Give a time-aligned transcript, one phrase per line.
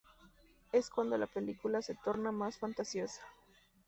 [0.71, 3.21] Es cuando la película se torna más fantasiosa.